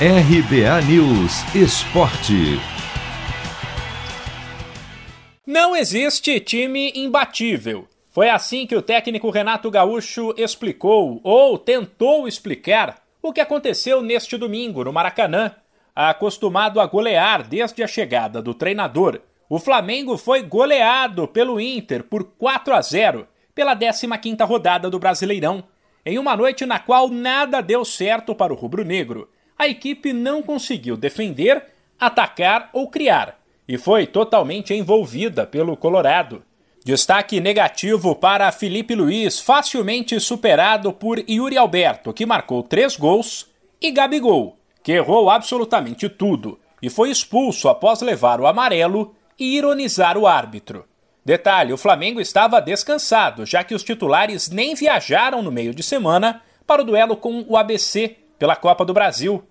RBA 0.00 0.82
News 0.88 1.54
Esporte. 1.54 2.58
Não 5.46 5.76
existe 5.76 6.40
time 6.40 6.90
imbatível. 6.96 7.86
Foi 8.10 8.28
assim 8.28 8.66
que 8.66 8.74
o 8.74 8.82
técnico 8.82 9.30
Renato 9.30 9.70
Gaúcho 9.70 10.34
explicou, 10.36 11.20
ou 11.22 11.56
tentou 11.56 12.26
explicar, 12.26 13.04
o 13.22 13.32
que 13.32 13.40
aconteceu 13.40 14.02
neste 14.02 14.36
domingo 14.36 14.82
no 14.82 14.92
Maracanã. 14.92 15.52
Acostumado 15.94 16.80
a 16.80 16.86
golear 16.86 17.46
desde 17.46 17.80
a 17.84 17.86
chegada 17.86 18.42
do 18.42 18.52
treinador, 18.52 19.20
o 19.48 19.60
Flamengo 19.60 20.18
foi 20.18 20.42
goleado 20.42 21.28
pelo 21.28 21.60
Inter 21.60 22.02
por 22.02 22.24
4 22.36 22.74
a 22.74 22.82
0 22.82 23.28
pela 23.54 23.76
15ª 23.76 24.44
rodada 24.44 24.90
do 24.90 24.98
Brasileirão, 24.98 25.62
em 26.04 26.18
uma 26.18 26.36
noite 26.36 26.66
na 26.66 26.80
qual 26.80 27.08
nada 27.08 27.60
deu 27.60 27.84
certo 27.84 28.34
para 28.34 28.52
o 28.52 28.56
rubro-negro 28.56 29.28
a 29.58 29.68
equipe 29.68 30.12
não 30.12 30.42
conseguiu 30.42 30.96
defender, 30.96 31.64
atacar 31.98 32.70
ou 32.72 32.88
criar 32.88 33.38
e 33.66 33.78
foi 33.78 34.06
totalmente 34.06 34.74
envolvida 34.74 35.46
pelo 35.46 35.76
Colorado. 35.76 36.42
Destaque 36.84 37.40
negativo 37.40 38.14
para 38.14 38.52
Felipe 38.52 38.94
Luiz, 38.94 39.40
facilmente 39.40 40.20
superado 40.20 40.92
por 40.92 41.18
Yuri 41.18 41.56
Alberto, 41.56 42.12
que 42.12 42.26
marcou 42.26 42.62
três 42.62 42.94
gols, 42.96 43.50
e 43.80 43.90
Gabigol, 43.90 44.58
que 44.82 44.92
errou 44.92 45.30
absolutamente 45.30 46.08
tudo 46.08 46.58
e 46.80 46.90
foi 46.90 47.10
expulso 47.10 47.68
após 47.68 48.02
levar 48.02 48.40
o 48.40 48.46
amarelo 48.46 49.14
e 49.38 49.56
ironizar 49.56 50.18
o 50.18 50.26
árbitro. 50.26 50.84
Detalhe: 51.24 51.72
o 51.72 51.78
Flamengo 51.78 52.20
estava 52.20 52.60
descansado, 52.60 53.46
já 53.46 53.64
que 53.64 53.74
os 53.74 53.82
titulares 53.82 54.50
nem 54.50 54.74
viajaram 54.74 55.42
no 55.42 55.50
meio 55.50 55.74
de 55.74 55.82
semana 55.82 56.42
para 56.66 56.82
o 56.82 56.84
duelo 56.84 57.16
com 57.16 57.44
o 57.48 57.56
ABC 57.56 58.16
pela 58.38 58.56
Copa 58.56 58.84
do 58.84 58.94
Brasil. 58.94 59.42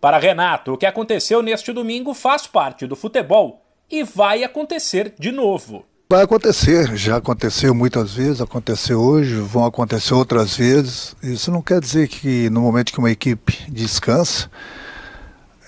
Para 0.00 0.18
Renato, 0.18 0.72
o 0.74 0.76
que 0.76 0.86
aconteceu 0.86 1.42
neste 1.42 1.72
domingo 1.72 2.14
faz 2.14 2.46
parte 2.46 2.86
do 2.86 2.94
futebol 2.94 3.62
e 3.90 4.02
vai 4.02 4.44
acontecer 4.44 5.14
de 5.18 5.32
novo. 5.32 5.84
Vai 6.08 6.22
acontecer, 6.22 6.96
já 6.96 7.16
aconteceu 7.16 7.74
muitas 7.74 8.14
vezes, 8.14 8.40
aconteceu 8.40 9.00
hoje, 9.00 9.34
vão 9.34 9.64
acontecer 9.64 10.14
outras 10.14 10.56
vezes. 10.56 11.16
Isso 11.20 11.50
não 11.50 11.60
quer 11.60 11.80
dizer 11.80 12.06
que 12.06 12.48
no 12.50 12.60
momento 12.60 12.92
que 12.92 12.98
uma 12.98 13.10
equipe 13.10 13.58
descansa, 13.68 14.48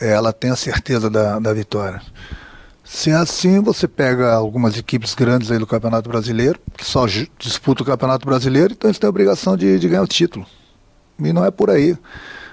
ela 0.00 0.32
tenha 0.32 0.54
certeza 0.54 1.10
da, 1.10 1.40
da 1.40 1.52
vitória. 1.52 2.00
Se 2.84 3.10
é 3.10 3.14
assim, 3.14 3.60
você 3.60 3.88
pega 3.88 4.32
algumas 4.32 4.78
equipes 4.78 5.14
grandes 5.14 5.50
aí 5.50 5.58
do 5.58 5.66
Campeonato 5.66 6.08
Brasileiro, 6.08 6.60
que 6.76 6.84
só 6.84 7.04
disputam 7.38 7.82
o 7.82 7.86
Campeonato 7.86 8.24
Brasileiro, 8.24 8.72
então 8.72 8.88
eles 8.88 8.98
têm 8.98 9.08
a 9.08 9.10
obrigação 9.10 9.56
de, 9.56 9.78
de 9.78 9.88
ganhar 9.88 10.02
o 10.02 10.06
título. 10.06 10.46
E 11.18 11.32
não 11.32 11.44
é 11.44 11.50
por 11.50 11.68
aí 11.68 11.98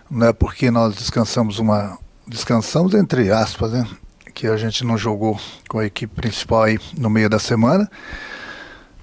não 0.09 0.27
é 0.27 0.33
porque 0.33 0.69
nós 0.71 0.95
descansamos 0.95 1.59
uma 1.59 1.97
descansamos 2.27 2.93
entre 2.93 3.31
aspas, 3.31 3.71
né? 3.71 3.87
Que 4.33 4.47
a 4.47 4.57
gente 4.57 4.83
não 4.83 4.97
jogou 4.97 5.39
com 5.69 5.79
a 5.79 5.85
equipe 5.85 6.13
principal 6.13 6.63
aí 6.63 6.79
no 6.97 7.09
meio 7.09 7.29
da 7.29 7.39
semana, 7.39 7.89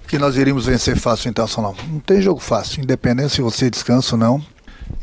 que 0.07 0.19
nós 0.19 0.37
iríamos 0.37 0.65
vencer 0.65 0.97
fácil 0.97 1.27
o 1.27 1.31
Internacional. 1.31 1.75
Não 1.87 1.99
tem 1.99 2.21
jogo 2.21 2.39
fácil, 2.39 2.83
independente 2.83 3.33
se 3.33 3.41
você 3.41 3.69
descansa 3.69 4.15
ou 4.15 4.19
não. 4.19 4.45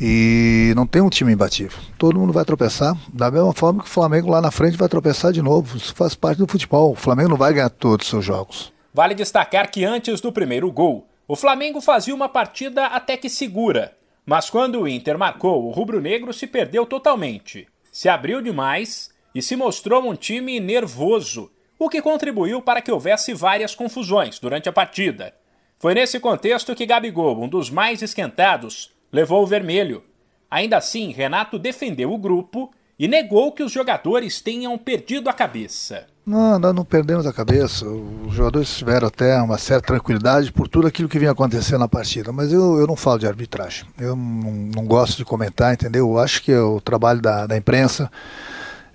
E 0.01 0.73
não 0.77 0.87
tem 0.87 1.03
um 1.03 1.09
time 1.09 1.33
imbatível. 1.33 1.79
Todo 1.99 2.19
mundo 2.19 2.33
vai 2.33 2.45
tropeçar, 2.45 2.97
da 3.13 3.31
mesma 3.31 3.53
forma 3.53 3.83
que 3.83 3.89
o 3.89 3.93
Flamengo 3.93 4.31
lá 4.31 4.41
na 4.41 4.51
frente 4.51 4.77
vai 4.77 4.89
tropeçar 4.89 5.33
de 5.33 5.43
novo. 5.43 5.77
Isso 5.77 5.95
faz 5.95 6.15
parte 6.15 6.39
do 6.39 6.47
futebol. 6.47 6.93
O 6.93 6.97
Flamengo 6.97 7.31
não 7.31 7.37
vai 7.37 7.53
ganhar 7.53 7.71
todos 7.71 8.07
os 8.07 8.11
seus 8.11 8.25
jogos. 8.25 8.73
Vale 8.95 9.15
destacar 9.15 9.71
que 9.71 9.85
antes 9.85 10.21
do 10.21 10.31
primeiro 10.31 10.71
gol, 10.71 11.07
o 11.27 11.35
Flamengo 11.35 11.81
fazia 11.81 12.15
uma 12.15 12.29
partida 12.29 12.87
até 12.87 13.17
que 13.17 13.31
segura, 13.31 13.93
mas 14.31 14.49
quando 14.49 14.83
o 14.83 14.87
Inter 14.87 15.19
marcou, 15.19 15.67
o 15.67 15.71
rubro-negro 15.71 16.33
se 16.33 16.47
perdeu 16.47 16.87
totalmente, 16.87 17.67
se 17.91 18.09
abriu 18.09 18.41
demais 18.41 19.13
e 19.35 19.43
se 19.43 19.57
mostrou 19.57 20.09
um 20.09 20.15
time 20.15 20.61
nervoso, 20.61 21.51
o 21.77 21.89
que 21.89 22.01
contribuiu 22.01 22.63
para 22.63 22.81
que 22.81 22.93
houvesse 22.93 23.35
várias 23.35 23.75
confusões 23.75 24.39
durante 24.39 24.69
a 24.69 24.73
partida. 24.73 25.35
Foi 25.81 25.95
nesse 25.95 26.21
contexto 26.21 26.77
que 26.77 26.87
Gabigol, 26.87 27.43
um 27.43 27.49
dos 27.49 27.71
mais 27.71 28.03
esquentados, 28.03 28.95
levou 29.11 29.43
o 29.43 29.47
vermelho. 29.49 30.05
Ainda 30.49 30.77
assim, 30.77 31.11
Renato 31.11 31.59
defendeu 31.59 32.13
o 32.13 32.19
grupo 32.19 32.71
e 33.01 33.09
negou 33.09 33.51
que 33.51 33.63
os 33.63 33.73
jogadores 33.73 34.43
tenham 34.43 34.77
perdido 34.77 35.31
a 35.31 35.33
cabeça. 35.33 36.05
Não, 36.27 36.59
nós 36.59 36.75
não 36.75 36.85
perdemos 36.85 37.27
a 37.27 37.33
cabeça. 37.33 37.87
Os 37.89 38.35
jogadores 38.35 38.77
tiveram 38.77 39.09
até 39.09 39.41
uma 39.41 39.57
certa 39.57 39.87
tranquilidade 39.87 40.53
por 40.53 40.69
tudo 40.69 40.87
aquilo 40.87 41.09
que 41.09 41.19
vinha 41.19 41.31
acontecendo 41.31 41.79
na 41.79 41.89
partida. 41.89 42.31
Mas 42.31 42.53
eu, 42.53 42.79
eu 42.79 42.87
não 42.87 42.95
falo 42.95 43.19
de 43.19 43.27
arbitragem. 43.27 43.87
Eu 43.99 44.15
não, 44.15 44.53
não 44.53 44.85
gosto 44.85 45.17
de 45.17 45.25
comentar, 45.25 45.73
entendeu? 45.73 46.09
Eu 46.09 46.19
acho 46.19 46.43
que 46.43 46.53
é 46.53 46.61
o 46.61 46.79
trabalho 46.79 47.23
da, 47.23 47.47
da 47.47 47.57
imprensa, 47.57 48.13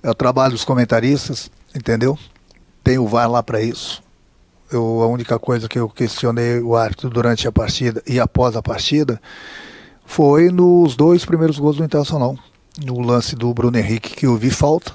é 0.03 0.09
o 0.11 0.13
trabalho 0.13 0.51
dos 0.51 0.63
comentaristas, 0.63 1.49
entendeu? 1.75 2.15
Tem 2.83 2.99
o 2.99 3.07
VAR 3.07 3.27
lá 3.27 3.41
para 3.41 3.59
isso. 3.59 4.03
Eu, 4.71 5.01
a 5.01 5.07
única 5.07 5.39
coisa 5.39 5.67
que 5.67 5.79
eu 5.79 5.89
questionei 5.89 6.59
o 6.59 6.75
árbitro 6.75 7.09
durante 7.09 7.47
a 7.47 7.51
partida 7.51 8.03
e 8.05 8.19
após 8.19 8.55
a 8.55 8.61
partida 8.61 9.19
foi 10.05 10.51
nos 10.51 10.95
dois 10.95 11.25
primeiros 11.25 11.57
gols 11.57 11.77
do 11.77 11.83
Internacional. 11.83 12.37
No 12.83 12.99
lance 12.99 13.35
do 13.35 13.53
Bruno 13.53 13.77
Henrique, 13.77 14.15
que 14.15 14.25
eu 14.25 14.35
vi 14.35 14.49
falta, 14.49 14.93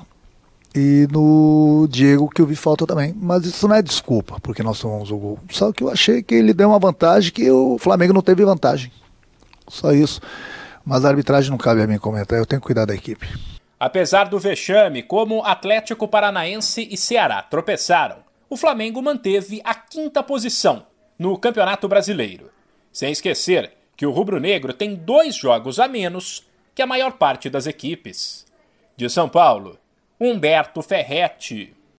e 0.75 1.09
no 1.11 1.89
Diego 1.91 2.29
que 2.29 2.43
eu 2.43 2.47
vi 2.47 2.55
falta 2.55 2.87
também. 2.87 3.15
Mas 3.17 3.45
isso 3.45 3.67
não 3.67 3.75
é 3.75 3.83
desculpa, 3.83 4.39
porque 4.41 4.63
nós 4.63 4.79
tomamos 4.79 5.11
o 5.11 5.17
gol. 5.17 5.39
Só 5.51 5.73
que 5.73 5.83
eu 5.83 5.91
achei 5.91 6.23
que 6.23 6.35
ele 6.35 6.55
deu 6.55 6.69
uma 6.69 6.79
vantagem 6.79 7.33
que 7.33 7.51
o 7.51 7.79
Flamengo 7.79 8.13
não 8.13 8.23
teve 8.23 8.45
vantagem. 8.45 8.93
Só 9.69 9.93
isso. 9.93 10.21
Mas 10.85 11.05
a 11.05 11.09
arbitragem 11.09 11.51
não 11.51 11.59
cabe 11.59 11.83
a 11.83 11.87
mim 11.87 11.99
comentar, 11.99 12.39
eu 12.39 12.47
tenho 12.47 12.61
que 12.61 12.67
cuidar 12.67 12.85
da 12.85 12.95
equipe. 12.95 13.27
Apesar 13.79 14.29
do 14.29 14.39
vexame, 14.39 15.03
como 15.03 15.45
Atlético 15.45 16.07
Paranaense 16.07 16.87
e 16.91 16.97
Ceará 16.97 17.43
tropeçaram, 17.43 18.17
o 18.49 18.57
Flamengo 18.57 19.01
manteve 19.01 19.61
a 19.65 19.75
quinta 19.75 20.23
posição 20.23 20.85
no 21.19 21.39
Campeonato 21.39 21.89
Brasileiro. 21.89 22.51
Sem 22.93 23.13
esquecer 23.13 23.73
que 23.97 24.05
o 24.05 24.11
rubro-negro 24.11 24.73
tem 24.73 24.95
dois 24.95 25.37
jogos 25.37 25.79
a 25.79 25.87
menos 25.87 26.45
que 26.75 26.83
a 26.83 26.87
maior 26.87 27.13
parte 27.13 27.51
das 27.51 27.67
equipes. 27.67 28.47
De 28.97 29.09
São 29.09 29.29
Paulo, 29.29 29.79
Humberto 30.21 30.83
Ferretti. 30.83 31.75